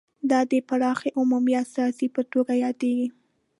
دا 0.29 0.39
د 0.51 0.53
پراخې 0.67 1.09
عمومیت 1.19 1.65
سازۍ 1.75 2.07
په 2.15 2.21
توګه 2.31 2.53
یادیږي 2.63 3.07